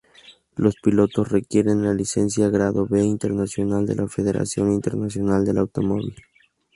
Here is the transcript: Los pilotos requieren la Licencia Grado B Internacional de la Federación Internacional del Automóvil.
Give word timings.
Los 0.55 0.77
pilotos 0.83 1.29
requieren 1.29 1.83
la 1.83 1.93
Licencia 1.93 2.49
Grado 2.49 2.87
B 2.87 3.03
Internacional 3.03 3.85
de 3.85 3.93
la 3.95 4.07
Federación 4.07 4.71
Internacional 4.73 5.45
del 5.45 5.59
Automóvil. 5.59 6.15